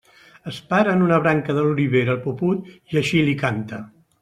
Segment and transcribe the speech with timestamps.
[0.51, 3.83] Es para en una branca de l'olivera el puput i així li canta.